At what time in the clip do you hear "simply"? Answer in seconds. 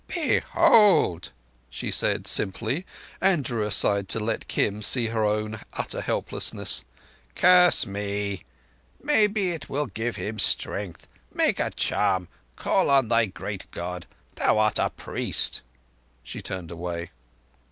2.25-2.87